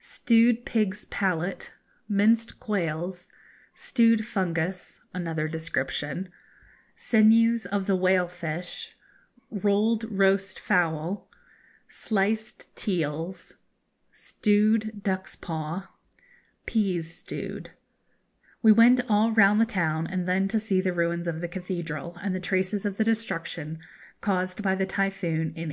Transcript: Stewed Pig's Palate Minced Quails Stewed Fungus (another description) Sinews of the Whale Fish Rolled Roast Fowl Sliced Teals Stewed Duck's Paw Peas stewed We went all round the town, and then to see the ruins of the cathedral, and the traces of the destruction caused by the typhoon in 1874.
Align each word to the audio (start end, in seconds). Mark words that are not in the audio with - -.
Stewed 0.00 0.64
Pig's 0.64 1.04
Palate 1.04 1.74
Minced 2.08 2.58
Quails 2.58 3.28
Stewed 3.74 4.24
Fungus 4.26 4.98
(another 5.12 5.46
description) 5.46 6.30
Sinews 6.96 7.66
of 7.66 7.86
the 7.86 7.94
Whale 7.94 8.26
Fish 8.26 8.96
Rolled 9.50 10.04
Roast 10.10 10.58
Fowl 10.58 11.28
Sliced 11.86 12.74
Teals 12.74 13.52
Stewed 14.10 15.02
Duck's 15.02 15.36
Paw 15.36 15.88
Peas 16.64 17.12
stewed 17.14 17.68
We 18.62 18.72
went 18.72 19.02
all 19.10 19.32
round 19.32 19.60
the 19.60 19.66
town, 19.66 20.06
and 20.06 20.26
then 20.26 20.48
to 20.48 20.58
see 20.58 20.80
the 20.80 20.94
ruins 20.94 21.28
of 21.28 21.42
the 21.42 21.46
cathedral, 21.48 22.16
and 22.22 22.34
the 22.34 22.40
traces 22.40 22.86
of 22.86 22.96
the 22.96 23.04
destruction 23.04 23.80
caused 24.22 24.62
by 24.62 24.76
the 24.76 24.86
typhoon 24.86 25.40
in 25.54 25.68
1874. 25.68 25.72